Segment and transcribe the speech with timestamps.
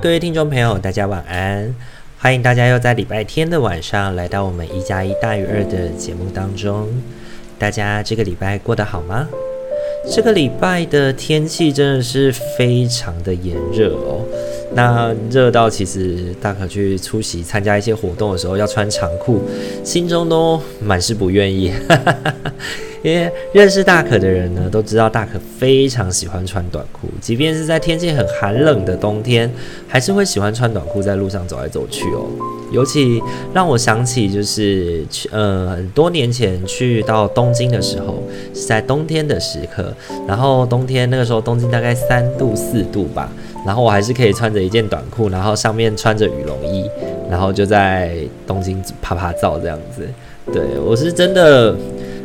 [0.00, 1.74] 各位听众朋友，大家晚安！
[2.20, 6.86] 欢迎大家又在礼拜天的晚上来到我们一加一大于二的节目当中。
[7.58, 9.26] 大家这个礼拜过得好吗？
[10.08, 14.24] 这个礼拜的天气真的是非常的炎热哦。
[14.72, 19.40] 那热到其实大可去出席参加一些活动的时候要穿长裤，
[19.82, 21.72] 心中都满是不愿意。
[23.02, 29.50] 因为认识大可的人呢，都知道大可非常喜欢穿短裤，即便是在天气很寒冷的冬天，
[29.86, 32.26] 还是会喜欢穿短裤在路上走来走去哦。
[32.70, 33.22] 尤其
[33.54, 39.94] 让我想起就是去呃很多年前去到东京的时候，是在冬天的时刻，
[40.26, 43.32] 然后冬天那个时候东京大概三度四度吧，
[43.64, 46.84] 然后我还是可以穿着一件短裤，然后上面穿着羽绒衣，
[47.30, 48.12] 然后就在
[48.46, 50.06] 东京啪啪照这样子。
[50.52, 51.74] 对，我是真的。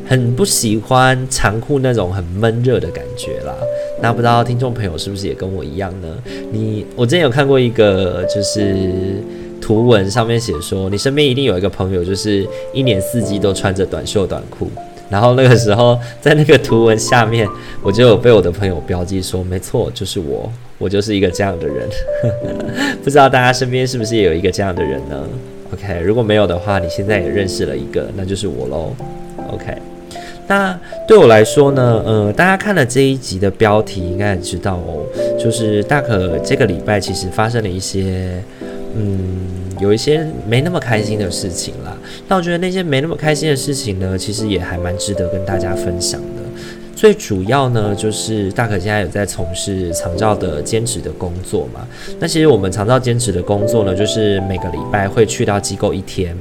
[0.05, 3.53] 很不喜欢长裤那种很闷热的感觉啦。
[4.01, 6.07] 那不知道听众朋友是不是也跟我一样呢？
[6.51, 8.75] 你我之前有看过一个就是
[9.61, 14.69] 图文，上面写说你身边一定有一个朋友，就是一年四季都穿着短袖短裤。
[15.09, 17.47] 然后那个时候在那个图文下面，
[17.83, 21.87] 我就有被我的朋友标记说，没错，就是我，我就是一个这样的人。
[23.03, 25.23] 不知道大家身边是不是也有一个这样的人呢
[25.71, 28.95] ？OK，如果没有的话，你现在也认识了一个，那就是我喽。
[29.51, 29.92] OK。
[30.45, 30.77] 那
[31.07, 35.05] 对我来说呢，呃，大家看了这一集的标题，应该也知道哦，
[35.39, 38.43] 就是大可这个礼拜其实发生了一些，
[38.93, 39.47] 嗯，
[39.79, 41.95] 有一些没那么开心的事情啦。
[42.27, 46.43] 那我觉得那些没那么开心的事情呢，其实也还蛮值得跟大家分享的。
[46.93, 51.87] 最主要呢，就是大可现在有在从事长照的兼职的工作嘛。
[52.19, 56.37] 那其实我们长照兼职的工作呢，就是每个礼拜会去到机构一天，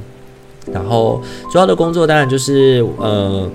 [0.71, 3.49] 然后主要的工作当然就是呃。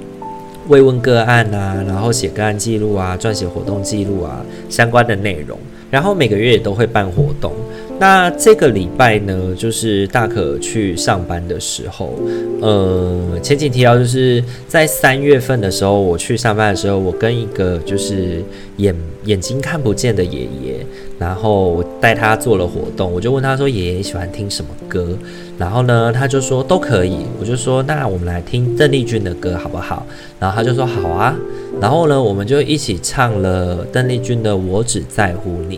[0.69, 5.59] 慰问个案啊，然后写个案记录啊，撰写活动记录啊，相关的内容，
[5.91, 7.53] 然后每个月也都会办活动。
[8.01, 12.17] 那这个礼拜呢，就是大可去上班的时候，
[12.61, 18.41] 呃，前景提到就是在三月份的时候，我去上班的时候，我跟一个就是
[18.77, 20.87] 眼眼睛看不见的爷爷，
[21.19, 25.19] 然后我带他做了活动，我就问他说：“爷爷喜欢听什么歌？”
[25.59, 27.27] 然后呢，他就说都可以。
[27.41, 30.07] 我就说：“那我们来听邓丽君的歌好不好？”
[30.39, 31.35] 然后他就说：“好啊。”
[31.83, 35.77] 然后呢，我们就一起唱了邓丽君的《我只在乎你》。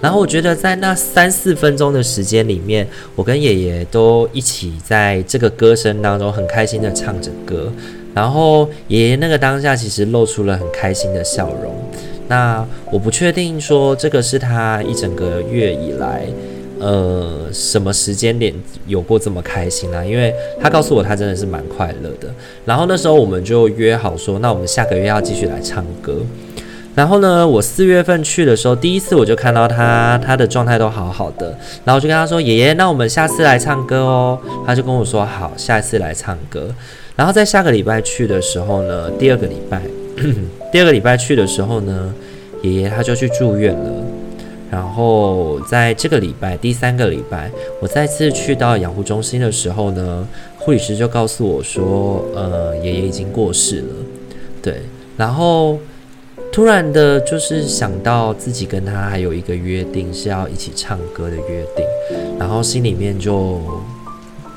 [0.00, 2.86] 然后我觉得在那三四分钟的时间里面，
[3.16, 7.72] 我跟爷爷都一起在这个歌声当中很开心的唱着歌。
[8.14, 11.74] 然后爷爷那个当下其实露出了很开心的笑容。
[12.28, 16.26] 那我不确定说这个是他一整个月以来，
[16.80, 18.52] 呃，什么时间点
[18.86, 20.04] 有过这么开心啊？
[20.04, 22.28] 因为他告诉我他真的是蛮快乐的。
[22.64, 26.16] 然后那时候我们就约好说，那我们下个月要继续来唱歌。
[26.96, 31.48] 然后呢，我四月份去的时候，第一次我就看到他，他的状态都好好的。
[31.84, 36.74] 然后我就跟他说：“爷爷，那我们下次来唱歌哦。”他就跟我说：“好，下一次来唱歌。”
[37.14, 39.82] 然后在下个礼拜去的时候呢，第二个礼拜，
[40.72, 42.14] 第二个礼拜去的时候呢，
[42.62, 44.04] 爷爷他就去住院了。
[44.70, 47.50] 然后在这个礼拜，第三个礼拜，
[47.80, 50.26] 我再次去到养护中心的时候呢，
[50.58, 53.94] 护理师就告诉我说：“呃，爷爷已经过世了。”
[54.62, 54.82] 对，
[55.16, 55.78] 然后。
[56.52, 61.84] 突然的，就是想到自己跟他还有一个约定，是要一起唱歌的约定，
[62.38, 63.60] 然后心里面就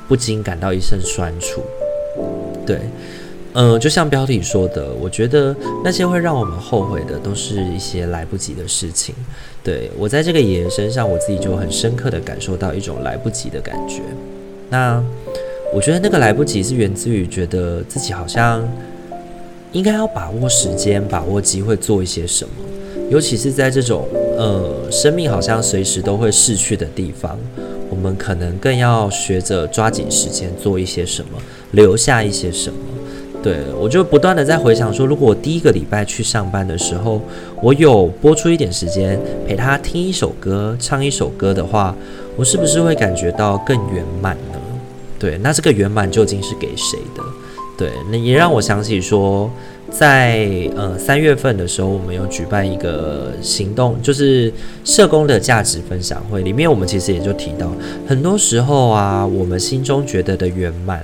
[0.07, 1.61] 不禁感到一阵酸楚。
[2.65, 2.79] 对，
[3.53, 9.13] 嗯、就像标题说的，我觉得那些会让我们后悔的，都是一些来不及的事情。
[9.63, 14.01] 对，我在这个爷爷身上，我自己就很深刻的感受到一种来不及的感觉。
[14.69, 15.03] 那
[15.73, 18.67] 我觉得那个来不及是源自于觉得自己好像。
[19.71, 22.51] 应该要把握时间，把握机会，做一些什么。
[23.11, 27.37] 尤其是在这种呃，生命好像随时都会逝去的地方，
[27.87, 31.39] 我们可能更要学着抓紧时间做一些什么，
[31.73, 32.79] 留下一些什么。
[33.41, 37.21] 对，我就不断的在回想说，如果我第一个礼拜去上班的时候，
[37.61, 41.95] 我有拨出一点时间陪他听一首歌，唱一首歌的话，
[42.35, 44.59] 我是不是会感觉到更圆满呢？
[45.17, 47.23] 对，那这个圆满究竟是给谁的？
[47.77, 49.49] 对，那也让我想起说，
[49.89, 50.45] 在
[50.75, 54.51] 呃三月份的时候，我们有举办一个行动，就是
[54.83, 57.71] 社工的价值分享会，里面我们其实也就提到，
[58.05, 61.01] 很多时候啊，我们心中觉得的圆满，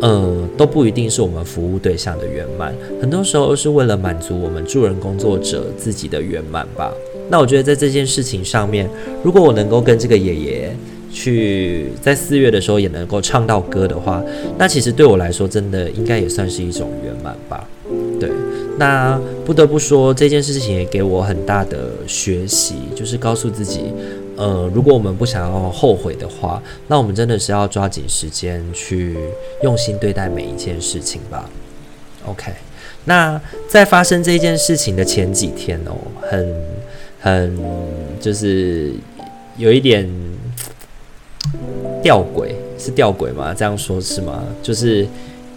[0.00, 6.92] 呃，都不一定是我们服务对象的圆满，很多时候是为了满足我们助人工作者自己的圆满吧。
[7.28, 8.88] 那我觉得在这件事情上面，
[9.22, 10.76] 如果我能够跟这个爷爷
[11.12, 14.22] 去在四月的时候也能够唱到歌的话，
[14.58, 17.68] 那其实对我来说，真的应该也算是一种圆满吧。
[18.18, 18.30] 对，
[18.78, 23.92] 那不得不说这件事情也给我很大的学习，就是告诉自己，
[24.40, 29.16] 呃，如果我们不想要后悔的话，那我们真的是要抓紧时间去
[29.62, 31.48] 用心对待每一件事情吧。
[32.26, 32.50] OK，
[33.04, 36.56] 那在发生这件事情的前几天哦，很
[37.20, 37.58] 很
[38.18, 38.94] 就是
[39.56, 40.08] 有一点。
[42.02, 43.52] 吊诡是吊诡吗？
[43.52, 44.42] 这样说是吗？
[44.62, 45.06] 就是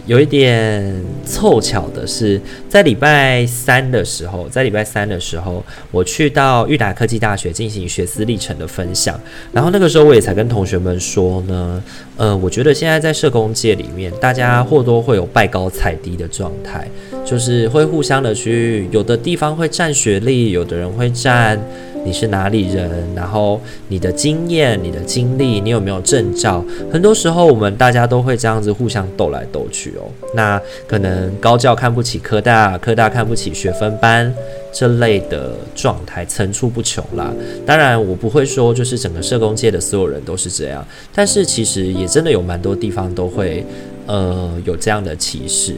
[0.06, 0.94] 有一点
[1.26, 9.18] 凑巧的是，在礼拜三的时候，在礼拜三的时候，我去到裕达科技大学进行学思历程的分享，
[9.52, 11.82] 然后那个时候我也才跟同学们说呢，
[12.18, 16.86] 呃，我觉得现在在社工界里面，大家或多会有拜高踩低的状态，
[17.24, 21.58] 就是会互相的去，有的地方会占学历，有的人会占。
[22.06, 22.90] 你是哪里人？
[23.16, 26.64] 然后你的经验、你的经历，你有没有证照？
[26.92, 30.04] 很多时候我们大家都会这样子互相斗来斗去哦。
[30.36, 34.34] 那可能高教看不起科大，科大看不起学分班，
[34.72, 37.32] 这类的状态层出不穷啦。
[37.66, 43.66] 当然，我不会说就是整个社工界的所有人都是这样，但是其实也真的有蛮多地方都会
[44.08, 45.76] 呃有这样的歧视。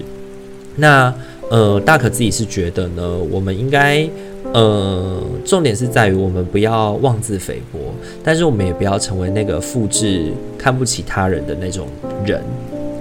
[0.78, 1.14] 那
[1.50, 4.08] 呃大可自己是觉得呢，我们应该。
[4.56, 7.78] 呃，重点是在于我们不要妄自菲薄，
[8.24, 11.90] 但是我们也不要成为那个复制看不起他人的那种
[12.26, 12.42] 人。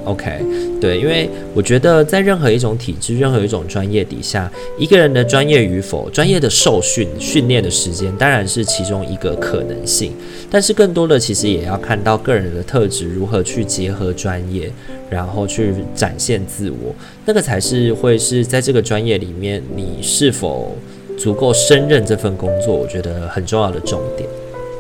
[0.05, 0.41] OK，
[0.81, 10.13] 对，因为我觉得在任何一种体制、任何一种专业底下，一个人的专业与否、专业的受训、训练的时间，当然是其中一个可能性，
[10.51, 14.69] 但是更多的其实也要看到个人的特质如何去结合专业，
[15.09, 16.93] 然后去展现自我，
[17.25, 20.77] 那个才是会是在这个专业里面你是否。
[21.17, 24.29] 足够胜任这份工作，我觉得很重要的重点。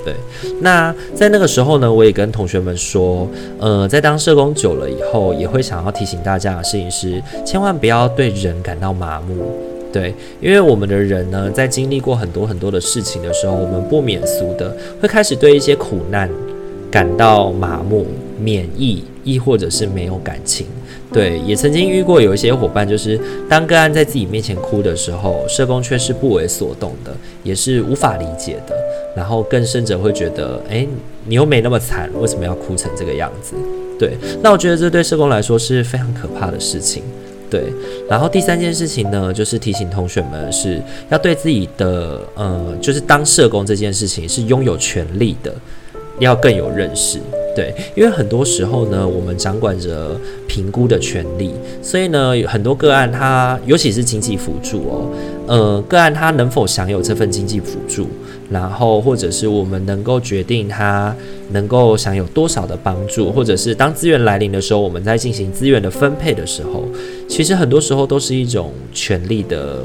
[0.04, 0.14] 对，
[0.60, 3.26] 那在那个时候呢，我也跟同学们说，
[3.58, 9.34] 呃，在当社工久了以后，也会想要提醒大家的事情是，千万不要对人感到麻木。
[9.90, 16.28] 对，因为我们的人呢，在经历过很多很多的事情的时候，我们不免俗的会开始对一些苦难
[16.90, 18.04] 感到麻木、
[18.38, 20.66] 免疫，亦或者是没有感情。
[21.14, 23.18] 对，也曾经遇过有一些伙伴，就是
[23.48, 28.74] 当个案在自己面前哭的时候，社工却是不为所动的，也是无法理解的。
[29.14, 30.88] 然后更甚者会觉得，诶，
[31.26, 33.54] 你又没那么惨，为什么要哭成这个样子？
[33.96, 37.04] 对，那我觉得这对社工来说是非常可怕的事情。
[37.48, 37.72] 对，
[38.08, 45.54] 然后第三件事情呢，就是提醒同学们是要对自己的，呃，就是当社工这件事情是拥有权利的，
[46.18, 47.20] 要更有认识。
[47.54, 50.18] 对，因为很多时候呢，我们掌管着
[50.48, 55.10] 评估的权利，所以呢，很多个案它，尤其是经济辅助哦，
[55.46, 58.08] 呃，个案它能否享有这份经济辅助，
[58.50, 61.14] 然后或者是我们能够决定它
[61.52, 66.84] 能够享有多少的帮助，或者是当资源来临的时候，我们在进行资源的分配的时候，
[67.28, 69.84] 其实很多时候都是一种权利的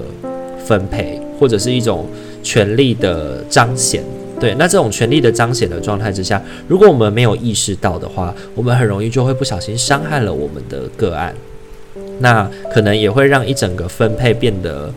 [0.66, 2.08] 分配，或者是一种
[2.42, 4.04] 权利的彰显。
[4.40, 11.36] 对，那这种权力的彰显的状态之下，如果我们没有意识到的话，我们很容易就会不小心伤害了我们的个案，
[12.20, 14.94] 那可能也会让一整个分配变得，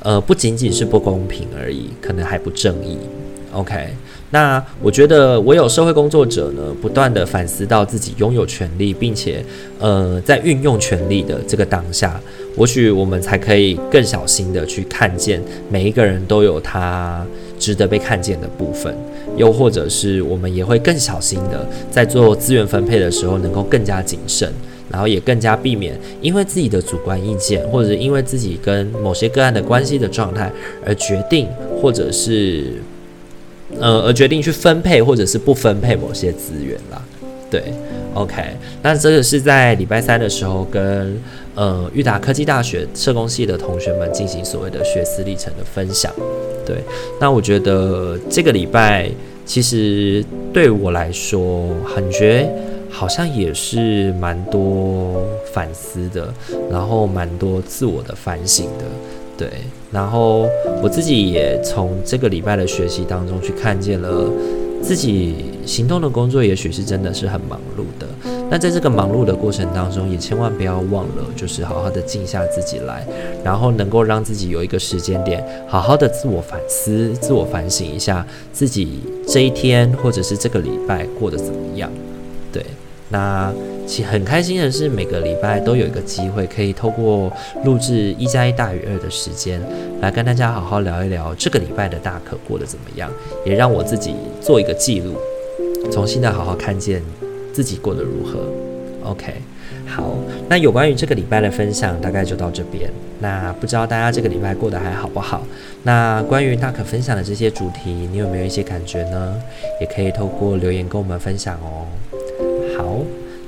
[0.00, 2.96] 呃，不仅仅是不公平而已，可能还不正义。
[3.52, 3.88] OK，
[4.30, 9.44] 那我觉得唯有社会工作者呢，不断地反思到自己拥有权利，并且，
[9.78, 12.20] 呃，在运用权利的这个当下，
[12.56, 17.24] 或许我们才可以更小心地去看见每一个人都有他。
[17.58, 18.94] 值得被看见的部分，
[19.34, 24.52] 又或者是我们也会更小心的在做资源分配的时候，能够更加谨慎，
[24.90, 30.52] 然后也更加避免因为自己的主观意见，或者是因为自己跟某些个案的关系的状态
[30.84, 31.48] 而决定，
[31.80, 32.74] 或者是
[33.80, 37.02] 呃而决定去分配或者是不分配某些资源啦。
[37.50, 37.62] 对
[38.12, 38.42] ，OK，
[38.82, 41.18] 那这个是在礼拜三的时候跟
[41.56, 46.12] 呃育达科技大学社工系的同学们进行所谓的学思历程的分享。
[46.64, 46.76] 对，
[47.20, 49.10] 那我觉得这个礼拜
[49.44, 52.48] 其实对我来说，感觉
[52.90, 56.32] 好像也是蛮多反思的，
[56.70, 58.84] 然后蛮多自我的反省的。
[59.38, 59.48] 对，
[59.92, 60.48] 然后
[60.82, 64.30] 我自己也从这个礼拜的学习当中去看见了
[64.82, 68.08] 自己行动的工作，也许是真的是很忙碌的。
[68.48, 73.04] 那在这个忙碌的过程当中，也千万不要忘了，就是好好的静下自己来，
[73.44, 81.90] 然后能够让自己有一个时间点，好好的自我反思、自我反省一下自己这一天或者是这个礼拜过得怎么样。
[82.52, 82.64] 对，
[83.08, 83.52] 那
[83.84, 87.30] 其很开心的是，每个礼拜都有一个机会，可以透过
[87.64, 89.60] 录制一加一大于二的时间，
[90.00, 93.10] 来跟大家好好聊一聊这个礼拜的大可过得怎么样，
[93.44, 95.16] 也让我自己做一个记录，
[95.90, 97.02] 重新的好好看见
[97.56, 98.40] 自己过得如何。
[99.02, 99.32] OK，
[99.86, 100.14] 好，
[100.46, 102.90] 那有关于这个礼拜的分享大概就到这边。
[103.18, 105.42] 那不知道大家这个礼拜过得还好不好？
[105.82, 109.34] 那关于大可分享的这些主题，你有没有一些感觉呢？
[109.80, 111.86] 也可以透过留言跟我们分享哦。
[112.76, 112.98] 好，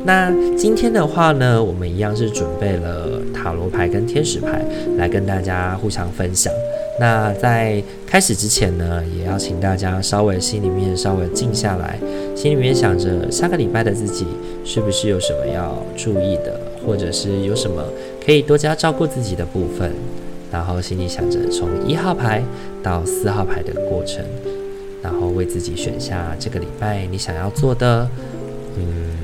[0.07, 4.63] 那今天的话呢，我们一样是准备了塔罗牌跟天使牌
[4.97, 6.51] 来跟大家互相分享。
[7.01, 11.99] 那在开始之前呢，也要请大家稍微心里面稍微静下来，
[12.39, 14.25] 心里面想着下个礼拜的自己
[14.65, 17.83] 是不是有什么要注意的，或者是有什么
[18.25, 19.93] 可以多加照顾自己的部分，
[20.53, 22.41] 然后心里想着从一号牌
[22.81, 24.25] 到四号牌的过程，
[25.03, 28.09] 然后为自己选下这个礼拜你想要做的。
[28.77, 29.17] 嗯，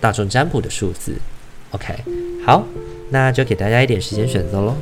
[0.00, 1.14] 大众占卜的数字
[1.72, 1.92] ，OK，
[2.46, 2.64] 好，
[3.08, 4.76] 那就给大家一点时间选择喽。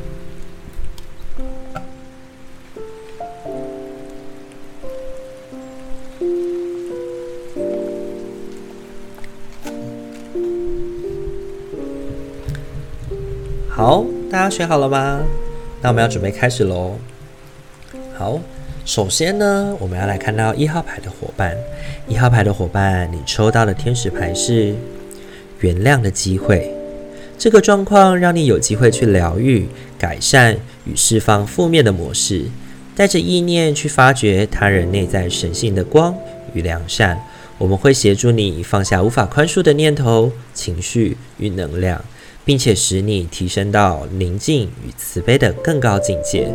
[13.78, 15.20] 好，大家选好了吗？
[15.80, 16.96] 那我们要准备开始喽。
[18.16, 18.40] 好。
[18.84, 21.56] 首先呢，我们要来看到一号牌的伙伴。
[22.08, 24.74] 一号牌的伙伴，你抽到的天使牌是
[25.60, 26.74] 原谅的机会。
[27.38, 32.46] 这个状况让你有机会去疗愈、改善与释放负面的模式，
[32.96, 36.12] 带着意念去发掘他人内在神性的光
[36.52, 37.16] 与良善。
[37.58, 42.04] 我们会协助你放下无法宽恕的念头、情绪与能量，
[42.48, 46.48] 并且使你提升到宁静与慈悲的更高境界。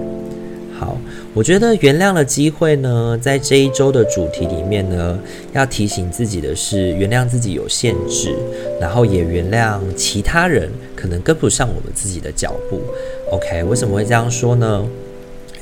[0.76, 0.98] 好，
[1.36, 5.20] 我觉得原谅的机会呢，在这一周的主题里面呢，
[5.54, 8.36] 要提醒自己的是，原谅自己有限制，
[8.82, 12.82] 然后也原谅其他人可能跟不上我们自己的脚步。
[13.30, 14.84] OK，为什么会这样说呢？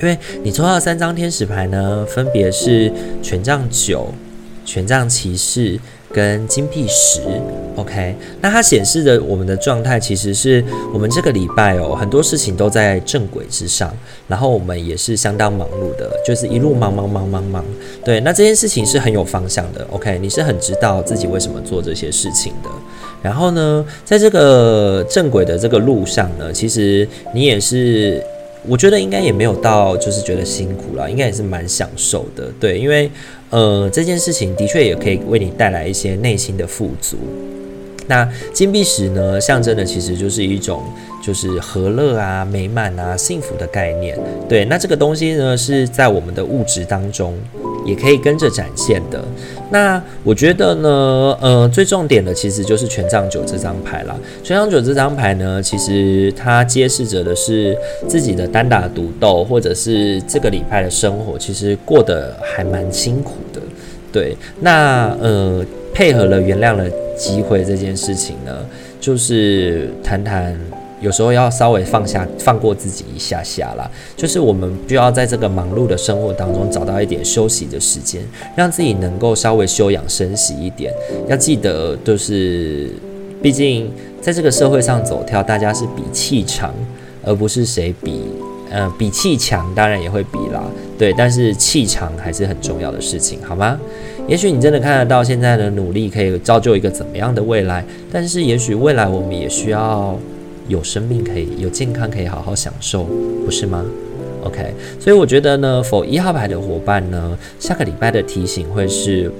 [0.01, 2.89] 因为你抽到三张天使牌呢，分别是
[3.21, 4.13] 权杖九、
[4.63, 5.77] 权杖骑士。
[6.13, 7.21] 跟金币十
[7.75, 10.63] ，OK，那它显示的我们的状态其实是
[10.93, 13.91] 我们这个礼拜哦，很多事情都在正轨之上，
[14.27, 17.65] 然后我们也是相当忙碌的，就是一路忙忙忙忙忙。
[18.03, 22.69] 对，那这件事情是很有方向的，OK，你是很知道自己为什么做这些事情的。
[23.21, 28.23] 然后呢，在这个正轨的这个路上呢，其实你也是。
[28.67, 33.09] 我觉得应该也没有到，就是觉得辛苦了，应该也是蛮享受的，对，因为
[33.49, 37.17] 呃这件事情的确也可以为你带来一些内心的富足。
[38.07, 40.83] 那金币石呢，象征的其实就是一种
[41.23, 44.17] 就是和乐啊、美满啊、幸福的概念，
[44.49, 47.33] 对，那这个东西呢是在我们的物质当中。
[47.83, 49.25] 也可以跟着展现的。
[49.71, 50.89] 那我觉得呢，
[51.41, 54.15] 呃，最重点的其实就是权杖九这张牌啦。
[54.43, 57.75] 权杖九这张牌呢，其实它揭示着的是
[58.07, 63.61] 自己的单打独斗，或者是这个礼拜的生活其实过得还蛮辛苦的。
[64.11, 68.51] 对，那呃，配合了原谅的机会这件事情呢，
[68.99, 70.59] 就是谈谈。
[71.01, 78.21] 有时候要稍微放下、放过自己一下下啦，就是我们需要在这个忙碌的生活当中找到一点休息的时间，
[78.55, 80.93] 让自己能够稍微休养生息一点。
[81.27, 82.91] 要记得，就是
[83.41, 83.91] 毕竟
[84.21, 86.71] 在这个社会上走跳，大家是比气场，
[87.23, 88.21] 而不是谁比，
[88.69, 90.63] 呃，比气强当然也会比啦，
[90.99, 93.79] 对，但是气场还是很重要的事情，好吗？
[94.27, 100.15] 也许你真的看得到现在的努力可以造就一个怎么样的未来，但是也许未来我们也需要。
[100.67, 103.03] 有生命可以有健康可以好好享受，
[103.45, 103.85] 不是吗
[104.43, 109.31] ？OK，所以我觉得呢否一号牌的伙伴呢，下个礼拜的提醒会是。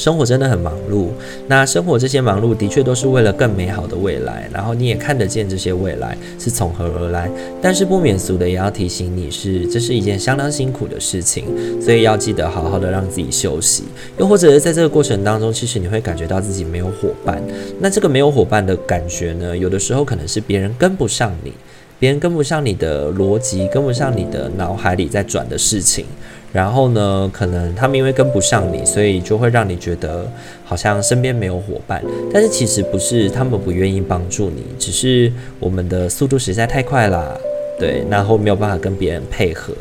[0.00, 1.08] 生活真的很忙碌，
[1.46, 7.30] 那生活这些忙碌的确都是为了更美好的未来，然后你也看得见这些未来是从何而来，
[7.60, 11.44] 但是不免俗的也要提醒你是，这是一件相当辛苦的事情，
[11.82, 13.84] 所以要记得好好的让自己休息，
[14.16, 17.38] 又或者是在这个过程当中，其实你会感觉到自己没有伙伴，
[17.78, 21.52] 那这个没有伙伴的感觉呢，有的时候可能是别人跟不上你，
[21.98, 26.06] 别人跟不上你的逻辑，跟不上你的脑海里在转的事情。
[26.52, 30.26] 然后呢，可能他们因为跟不上你，所以就会让你觉得
[30.64, 32.02] 好像身边没有伙伴。
[32.32, 37.36] 但是其实不是他们不愿意帮助你，只是我们的速度实在太快啦。
[37.78, 39.72] 对，然后没有办法跟别人配合。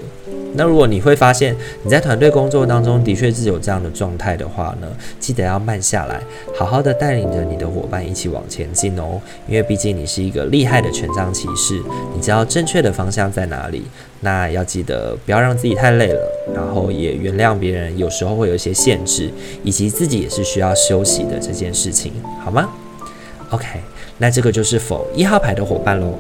[0.56, 4.88] 那如果你会发现你在团队工作当中的确是有这样的状态的话呢，
[5.20, 6.20] 记得要慢下来，
[6.56, 9.22] 好好的带领着你的伙伴一起往前进哦。
[9.48, 11.82] 因为毕竟你是一个厉害的权杖骑士，
[12.16, 13.84] 你知道正确的方向在哪里。
[14.22, 16.20] 那要记得不要让自己太累了，
[16.54, 19.30] 然后也原谅别人有时候会有一些限制，
[19.64, 22.12] 以及自己也是需要休息的这件事情，
[22.44, 22.70] 好吗
[23.52, 23.66] ？OK，
[24.18, 26.16] 那这个就是否一号牌的伙伴喽。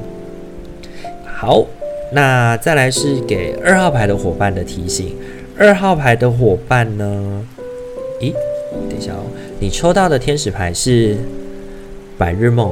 [1.25, 1.65] 好。
[2.11, 5.15] 那再来是给二号牌的伙伴的提醒。
[5.57, 7.45] 二号牌的伙伴呢？
[8.19, 8.33] 咦，
[8.89, 9.23] 等一下哦，
[9.59, 11.17] 你抽到的天使牌是
[12.17, 12.71] 白日梦。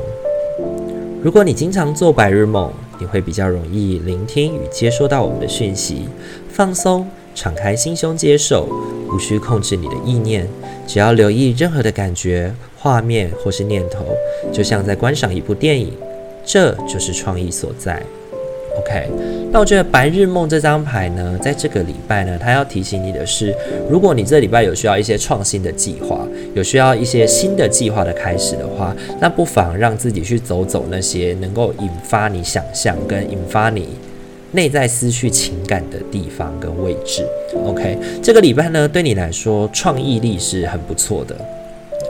[1.21, 6.07] 如果你经常做白日梦，你会比较容易聆听与接收到我们的讯息，
[6.49, 8.67] 放松，敞开心胸接受，
[9.11, 10.47] 无需控制你的意念，
[10.87, 14.05] 只要留意任何的感觉、画面或是念头，
[14.51, 15.91] 就像在观赏一部电影，
[16.45, 18.01] 这就是创意所在。
[18.79, 19.09] OK，
[19.51, 23.53] 那我觉得白日梦这张牌呢，在这个礼拜呢，它要提醒你的是，
[23.89, 26.19] 如果你这礼拜有需要一些创新的计划，
[26.53, 33.87] 有需要一些新的计划的开始的话，那不妨让自己去走走那些能够引发你想象跟引发你
[34.51, 37.25] 内在思绪情感的地方跟位置。
[37.65, 41.35] OK，这个礼拜呢，对你来说创意力是很不错的。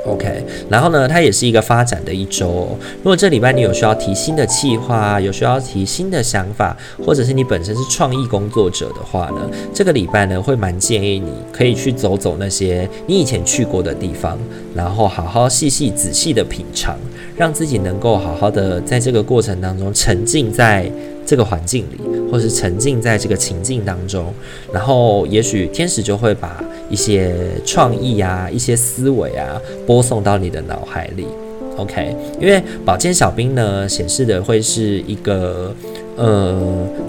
[0.08, 2.68] OK，然后呢，它也是一个发展的一周哦。
[2.98, 14.38] 如果这礼拜你有需要提新的计划，有需要提新的想法，或者是你本身是创意工作者的话呢，这个礼拜呢，会蛮建议你可以去走走那些你以前去过的地方，
[14.74, 16.98] 然后好好细细仔细的品尝，
[17.36, 20.90] 让自己能够好好的在这个过程当中沉浸在
[21.28, 22.00] 这个环境里，
[22.32, 24.34] 或是沉浸在这个情境当中，
[24.74, 31.28] 然后也许天使就会把一些创意啊、一些思维啊播送到你的脑海里。
[31.76, 35.76] OK，因为宝剑小兵呢显示的会是一个
[36.16, 36.58] 呃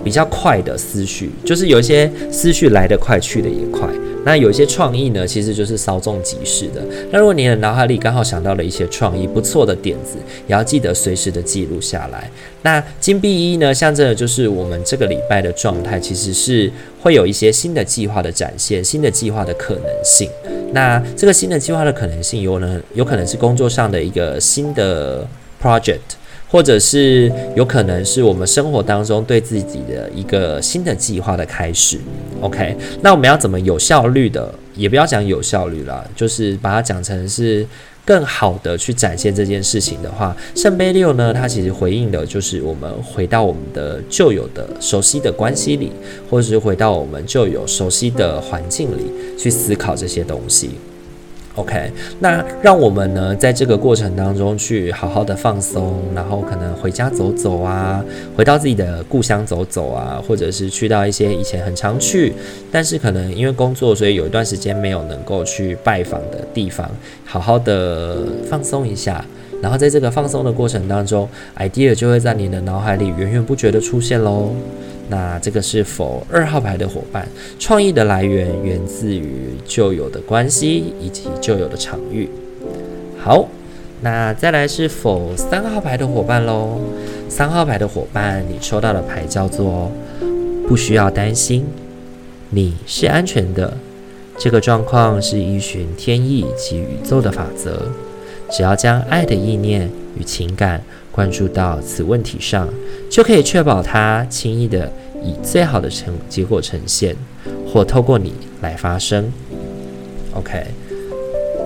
[0.04, 3.88] 比较快的思绪，就是有一些思绪来得快，去得也快。
[4.28, 6.82] 那有一些创意呢，其实就是稍纵即逝的。
[7.10, 12.30] 那如果你的脑海里刚好想到了一些创意不错的点子，也要记得随时的记录下来。
[12.60, 16.70] 那金币一呢，象征的就是我们这个礼拜的状态，其实是
[17.00, 20.28] 会有一些新的计划的展现，新的计划的可能性。
[20.74, 25.26] 那这个新的计划的可能性，有呢，有可能是工作上的一个新的
[25.62, 26.17] project。
[26.50, 31.98] 或者是有可能是我们生活当中对自己的一个新的计划的开始
[32.40, 32.74] ，OK？
[33.02, 37.66] 那我们要怎么有效率的，也不要讲有效率啦，就是把它讲成是
[38.04, 45.92] 更好的去展现这件事情的话，圣杯六呢，它其实回应的就是我们回到我们的旧有的熟悉的关系里，
[46.30, 50.70] 或者是回到我们旧有熟悉的环境里去思考这些东西。
[51.58, 51.90] OK，
[52.20, 58.02] 那让我们呢，在这个过程当中去好好的放松，然后可能回家走走啊，
[58.36, 62.32] 回到自己的故乡走走啊，或者是去到一些以前很常去，
[62.70, 66.88] 但是可能因为工作，所以有一段时间没有能够去拜访的地方，
[67.24, 68.18] 好好的
[68.48, 69.24] 放松一下，
[69.60, 74.52] 然后在这个放松的过程当中，idea 就会在你的脑海里源源不绝的出现喽。
[75.10, 77.26] 那这个是否二号牌的伙伴，
[77.58, 82.28] 创意的来源源自于旧有的关系以及旧有的场域。
[83.18, 83.48] 好，
[84.02, 86.78] 那再来是否三号牌的伙伴喽？
[87.28, 89.90] 三号牌的伙伴，你抽到的牌叫做
[90.68, 91.64] 不需要担心，
[92.50, 93.76] 你是安全的。
[94.38, 97.82] 这个状况是依循天意及宇宙的法则，
[98.50, 100.82] 只要将爱的意念与情感。
[101.18, 102.68] 关注到此问题上，
[103.10, 104.88] 就可以确保它轻易的
[105.20, 107.16] 以最好的成结果呈现，
[107.66, 109.28] 或透过你来发生。
[110.34, 110.64] OK，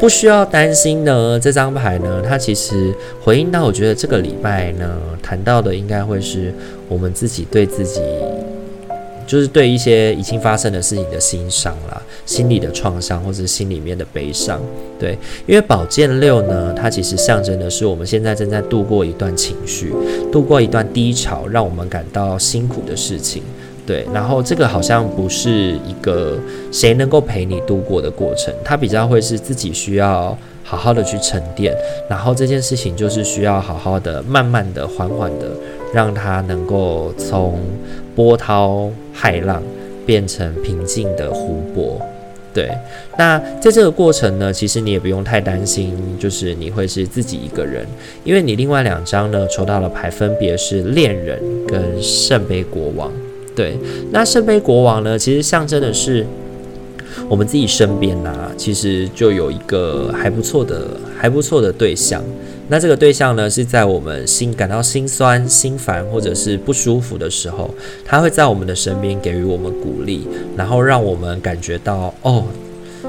[0.01, 1.39] 不需要担心呢。
[1.39, 6.51] 这张牌呢，它其实回应到，我觉得这个礼拜呢，谈到的应该会是
[6.89, 8.01] 我们自己对自己。
[9.25, 14.61] 就是对一些已经发生的事情的欣赏啦，心理的创伤或者是心里面的悲伤，
[14.99, 19.93] 对，因为宝剑六呢，它其实象征的是我们现在正在度过一段情绪，
[20.31, 23.43] 度过一段低潮，让我们感到辛苦的事情，
[23.87, 26.39] 对，然后这个好像不是一个
[26.71, 31.75] 谁能够陪你度过的过程，它比较会是自己需要好好的去沉淀，
[32.09, 35.47] 然后这件事情就是需要好好的、慢慢的、缓缓的，
[35.93, 37.59] 让它能够从。
[38.15, 39.63] 波涛骇浪
[40.05, 41.99] 变成平静的湖泊，
[42.55, 42.71] 对。
[43.19, 47.87] 那在这个过程呢，其实你也不用太担心，就是你会是自己一个人，
[48.25, 53.13] 因为你另外两张呢抽到的牌分别是恋人跟圣杯国王，
[53.57, 53.77] 对。
[54.11, 56.27] 那圣杯国王呢，其实象征的是。
[57.33, 62.23] 我们自己身边呐、其实就有一个还不错的、还不错的对象。
[62.69, 72.45] 那这个对象呢，是在我们心感到心酸、心烦或者是不舒服的时候，他会在我们的身边给予我们鼓励，然后让我们感觉到哦，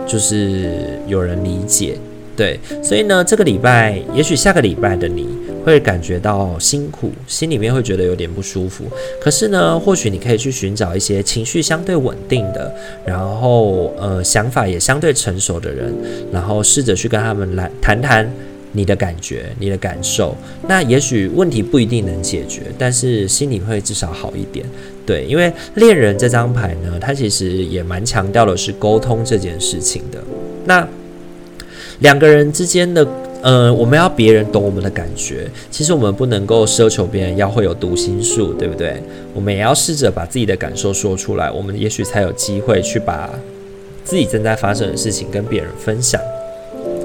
[0.07, 1.97] 就是有人理解。
[2.33, 5.27] 对，所以呢，这个礼拜，也许下个礼拜的你
[5.63, 8.85] 会感觉到辛苦，心里面会觉得有点不舒服。
[9.21, 12.73] 可是呢，或许你可以去寻找一些情绪相对稳定的，
[13.05, 15.93] 然后呃，想法也相对成熟的人，
[16.31, 18.29] 然后试着去跟他们来谈谈
[18.73, 20.35] 你的感觉、你的感受。
[20.67, 24.65] 那也许问题不一定能解决，但是心里会至少好一点。
[25.05, 30.23] 对，因为恋人这张牌呢，它其实也蛮强调的是沟通这件事情的。
[30.65, 30.87] 那
[31.99, 33.05] 两个人之间的，
[33.43, 35.51] 呃，我们要别人懂我们的感觉。
[35.69, 39.03] 其实我们不能够奢求别人要会有读心术，对不对？
[39.33, 43.29] 我们也要试着把自己的感受说出来，我们也许才有机会去把
[44.05, 46.21] 自己正在发生的事情跟别人分享。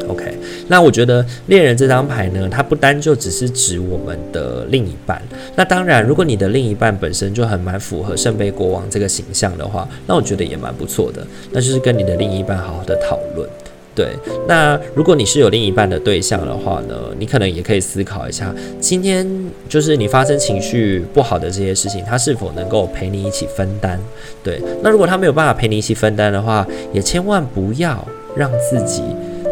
[0.07, 0.33] OK，
[0.69, 5.21] 那我觉得恋人这张牌呢，它不单就只是指我们的另一半。
[5.57, 11.27] 那当然，如果你的另一半本身就很蛮符合圣杯国王这个形象的话，那我觉得也蛮不错的。
[11.51, 13.47] 那就是跟你的另一半好好的讨论。
[13.99, 19.27] 对，那如果你是有另一半的对象的话呢，你可能也可以思考一下，今天
[19.69, 23.99] 就是你发生情绪不好的这些事情，他是否能够陪你一起分担？
[24.41, 28.07] 对，那如果他没有办法陪你一起分担的话，也千万不要
[28.37, 29.03] 让自己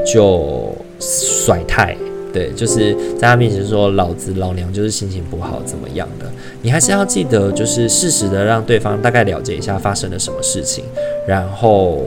[0.06, 1.96] 就甩态，
[2.32, 6.26] 对，就是在他面前说老子老娘就是心情不好怎么样的，
[6.62, 10.84] 你还是要记得，就是适时的让对方大概了解一下发生了什么事情，
[11.26, 12.00] 然后。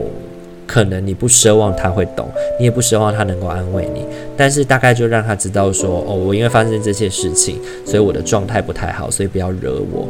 [0.70, 4.04] 可能你不奢望他会懂，你也不奢望他能够安慰你，
[4.36, 10.08] 但是大概就让他知道说，哦，我因为发生这些事情，所以我的状态不太好，所以不要惹我。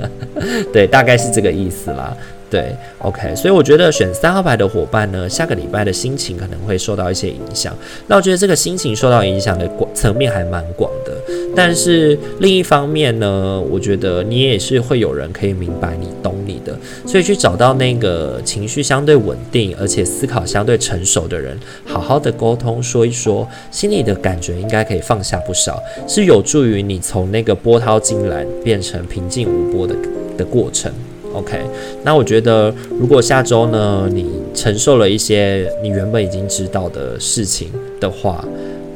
[0.74, 2.14] 对，大概是这个意思啦。
[2.50, 7.76] 对，OK，所以我觉得选三号牌的伙伴呢，下个礼拜的心情可能会受到一些影响。
[8.06, 11.12] 那我觉得这个心情受到影响的广层面还蛮广的。
[11.54, 16.74] 但是另一方面呢，我觉得你也是会有人可以明白你、懂你的，
[17.06, 29.94] 所以去找到那个情绪相对稳定而且思考相对成熟的人，好好的沟通说一说，心里的感觉应该可以放下不少，是有助于你从那个波涛惊澜变成平静无波的
[30.38, 30.90] 的过程。
[31.38, 31.56] OK，
[32.02, 37.68] 那我觉得，如果下周呢，你承受了一些你原本已经知道的事情
[38.00, 38.44] 的话，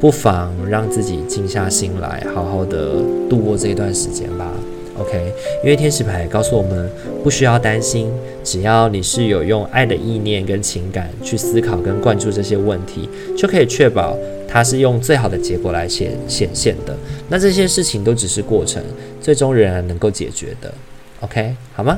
[0.01, 2.95] 不妨让自己静下心来，好好的
[3.29, 4.51] 度过这一段时间吧。
[4.99, 6.89] OK，因为天使牌告诉我们，
[7.23, 8.11] 不需要担心，
[8.43, 14.17] 只要你是有用爱的意念跟情感去思考跟关注这些问题，就可以确保
[14.49, 16.93] 它是用最好的结果来显显现的。
[17.29, 18.83] 那这些事情都只是过程，
[19.21, 20.71] 最终仍然能够解决的。
[21.21, 21.97] OK，好吗？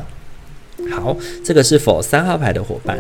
[0.91, 2.98] 好，这个是否三号牌的伙伴？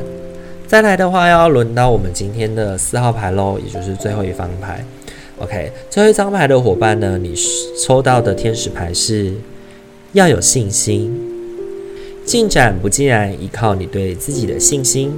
[0.67, 4.83] 再来的话，要轮到我们今天的四号牌喽，也就是最后一张牌。
[5.37, 7.35] OK，最后一张牌的伙伴呢，你
[7.85, 9.33] 抽到的天使牌是
[10.13, 11.13] 要有信心，
[12.25, 15.13] 进展不尽然依靠你对自己的信心、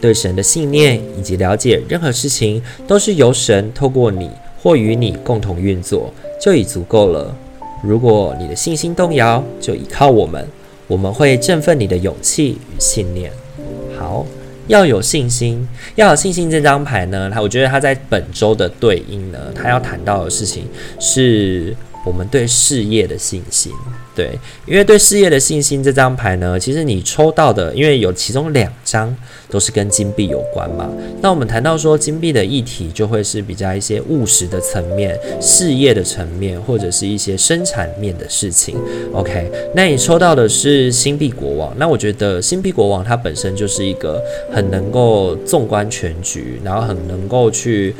[0.00, 4.30] 对神的信念以及了解，任何事情都是由神透过你
[4.62, 7.36] 或与你共同运作，就已足够了。
[7.82, 10.46] 如果你的信心动摇，就依靠我们。
[10.86, 13.30] 我们会振奋你的勇气与信念。
[13.98, 14.26] 好，
[14.68, 16.50] 要有信心，要有信心。
[16.50, 20.64] 这张牌呢，它我觉得它在本周的对应呢，它要谈到的事情
[21.00, 21.74] 是
[22.06, 23.72] 我们对事业的信心。
[24.14, 24.30] 对，
[24.64, 29.14] 因为对事业的信心这张牌呢，其实你抽到的，因为有其中两张
[29.50, 30.88] 都是跟金币有关嘛。
[31.20, 38.78] 那我们谈到说金币的议题，就会是比较一些务实的层面、事业的层面，或者是一些生产面的事情。
[39.12, 47.94] OK，那你抽到的是星币国王，那我觉得星币国王它本身就是一个很能够纵观全局，然后很能够去。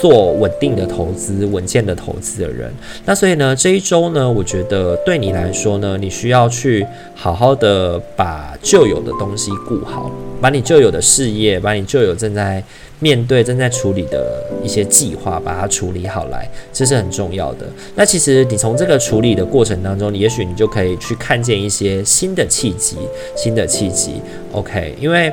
[0.00, 2.72] 做稳定的投资、稳健的投资的人，
[3.04, 10.08] 那所以呢，这一周呢，我觉得对你来说呢，你需要去好好的把旧有的东西顾好，
[10.40, 12.62] 把你旧有的事业，把你旧有正在
[13.00, 17.66] 面对、正在处理的一些计划，把它处理好来，这是很重要的。
[17.96, 22.96] 那其实你从这个处理的过程当中，也许你就可以去看见一些新的契机、
[23.36, 24.20] 新的契机。
[24.52, 25.32] OK，因为。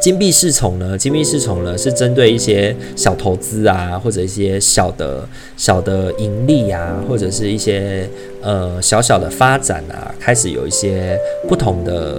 [0.00, 0.96] 金币侍从呢？
[0.96, 8.08] 金币侍从呢，是针对一些小投资啊，或者一些小的、小的盈利啊，或者是一些
[8.40, 12.16] 呃小小的发展啊，开始有一些不同的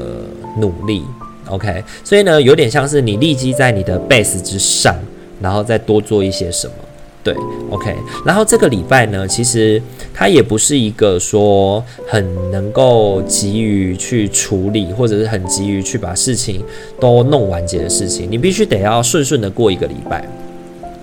[0.59, 1.03] 努力。
[1.47, 4.95] OK，所以呢，有点像是你立基在你的 base 之上，
[5.41, 6.73] 然后再多做一些什么。
[7.21, 7.35] 对
[7.69, 7.93] ，OK。
[8.25, 9.81] 然后这个礼拜呢，其实
[10.13, 16.63] 它也不是一个说很能够急于去处理，或者是很急于去把事情
[16.99, 18.27] 都弄完结的事情。
[18.31, 20.25] 你必须得要顺顺的过一个礼拜。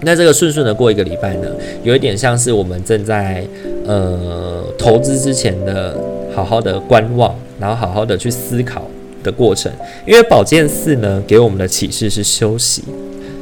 [0.00, 1.48] 那这个顺顺的过一个礼拜呢，
[1.82, 3.46] 有一点像是我们正在
[3.86, 5.98] 呃投资之前的
[6.34, 8.82] 好好的观望，然后好好的去思考
[9.22, 9.70] 的过程。
[10.06, 12.82] 因为宝剑四呢，给我们的启示是休息。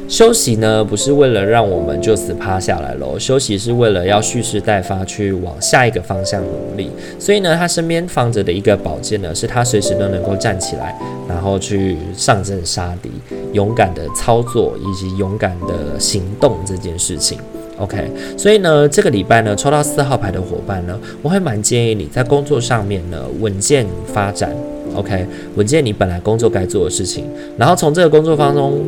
[0.07, 6.89] 休息呢，不是为了让我们就此趴下来喽，休息是为了要蓄势待发，去往下一个方向努力。
[7.17, 10.95] 所以呢，他身边放着的一个宝剑呢，是他随时都能够站起来，
[11.27, 13.09] 然后去上阵杀敌，
[13.53, 17.39] 勇敢的操作以及勇敢的行动这件事情。
[17.79, 24.55] OK，所以呢，这个礼拜呢，抽到四号牌的伙伴呢，我会蛮建议你在工作上面呢，稳健发展。
[24.93, 27.25] OK，稳健你本来工作该做的事情，
[27.57, 28.79] 然后从这个工作当中。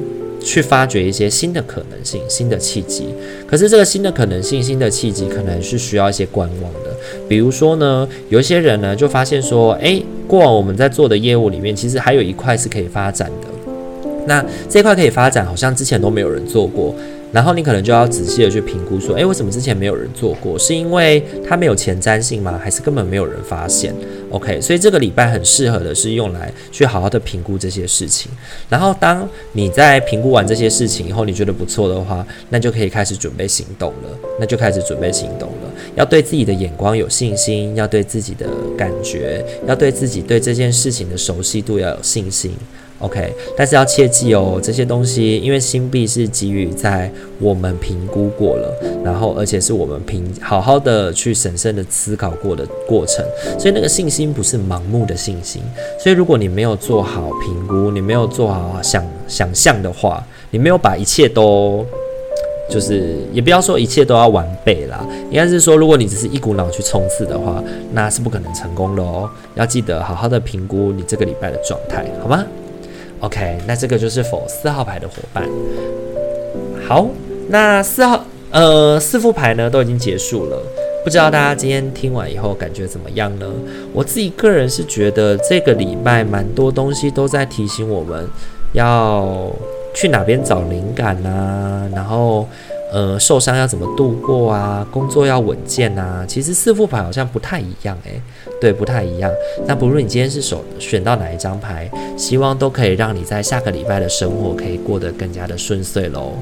[0.41, 3.08] 去发掘一些新的可能性、新的契机。
[3.47, 6.95] 可是这个新的可能性、新的契机，可能是需要一些观望的。
[7.28, 13.47] 比如说呢，有一些人呢就发现说，诶，过往我们在做的业务里面，其实还有一块是可以发展的。
[14.26, 16.93] 那这块可以发展，好像之前都没有人做过。
[17.32, 20.58] 然后你可能就要仔细的去评估，说，诶，为什么之前没有人做过？
[20.58, 22.60] 是因为它没有前瞻性吗？
[22.62, 23.93] 还是根本没有人发现
[24.30, 28.32] ？OK，所以这个礼拜很适合的是用来去好好的评估这些事情。
[28.70, 34.10] 然后当你在评估完这些事情以后，你觉得不错的话，那就可以开始准备行动了。
[34.40, 35.72] 那就开始准备行动了。
[35.96, 38.46] 要对自己的眼光有信心，要对自己的
[38.78, 42.52] 感觉，要对自己对这件事情的熟悉度要有信心。
[43.00, 53.24] OK，但是要切记哦，这些东西因为星币是给予在我们评估过了，然后而且是我们评好好的去审慎的思考过的过程，
[53.60, 55.62] 所以那个信心不是盲目的信心。
[56.00, 61.86] 所以如果你没有做好评估，你没有做好想想象的话，你没有把一切都
[62.68, 69.30] 就是也不要说一切都要完备啦，应该是说如果你只是一股脑去冲刺的话，那是不可能成功的哦。
[69.54, 72.44] 要记得好好的评估你这个礼拜的状态，好吗
[73.19, 75.43] ？OK，那这个就是否四号牌的伙伴。
[76.88, 77.08] 好，
[77.49, 80.58] 那四号呃四副牌呢都已经结束了，
[81.03, 83.45] 不知道大家今天听完以后感觉怎么样呢？
[83.93, 88.25] 我自己个人是觉得这个礼拜蛮多东西都在提醒我们
[88.73, 89.51] 要
[89.93, 92.47] 去哪边找灵感啊，然后
[92.91, 96.26] 呃受伤要怎么度过啊，工作要稳健啊。
[96.28, 98.21] 其实四副牌好像不太一样诶。
[98.60, 99.32] 对，不太一样。
[99.67, 106.34] 那不论你今天是手选到哪一张牌，希望都可以让你在下个礼拜的生活可以过得更加的顺遂喽。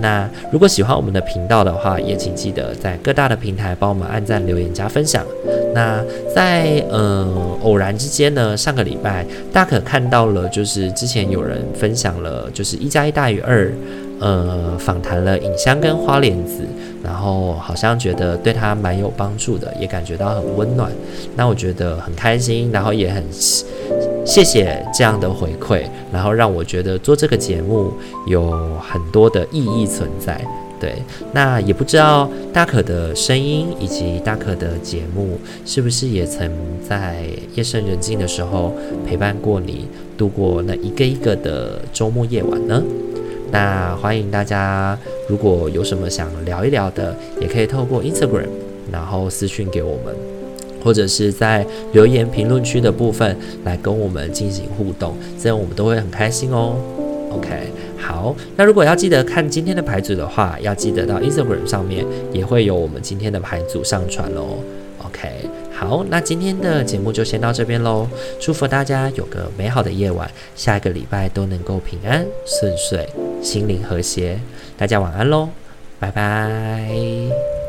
[0.00, 5.24] 那如果喜欢我们的频道的话，也请记得在各大的平台帮我们按赞、留言、加分享。
[5.72, 6.02] 那
[6.34, 13.70] 在呃偶然之间呢，上个礼拜大可看到了，就是之前有人分享了，就是一加一大于二，
[14.20, 16.62] 呃，访谈了影香跟花莲子。
[17.02, 20.92] 然后好像觉得对他蛮有帮助的，也感觉到很温暖。
[21.34, 23.24] 那我觉得很开心，然后也很
[24.22, 27.90] 谢谢这样的回馈，然后让我觉得做这个节目
[28.26, 28.50] 有
[28.86, 30.38] 很多的意义存在。
[30.78, 30.94] 对，
[31.32, 36.50] 那也不知道大可的声音以及大可的节目，是不是也曾
[36.86, 38.74] 在夜深人静的时候
[39.06, 39.86] 陪伴过你
[40.18, 42.82] 度过那一个一个的周末夜晚呢？
[43.50, 44.96] 那欢迎大家，
[45.28, 48.46] 如果有什么想聊一聊的，也可以透过 Instagram，
[48.92, 50.14] 然后私讯给我们，
[50.84, 56.76] 或者是在留言评论区的部分来跟我们进行互动，这样我们都会很开心哦。
[57.32, 57.48] OK，
[57.98, 64.58] 好，那如果要记得看今天的牌组的话，要记得到 Instagram 上面也会有我们今天的牌组上传哦。
[65.04, 65.28] OK。
[65.80, 68.06] 好，那今天的节目就先到这边喽。
[68.38, 73.08] 祝福大家有个美好的夜晚，下一个礼拜都能够平安顺遂，
[73.42, 74.38] 心灵和谐。
[74.76, 75.48] 大家晚安喽，
[75.98, 77.59] 拜拜。